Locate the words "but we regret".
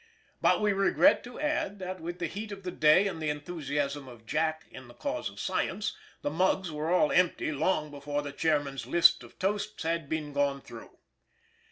0.41-1.23